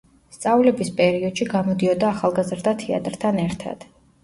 სწავლების 0.35 0.89
პერიოდში 1.01 1.47
გამოდიოდა 1.51 2.09
ახალგაზრდა 2.15 2.75
თეატრთან 2.83 3.41
ერთად. 3.47 3.89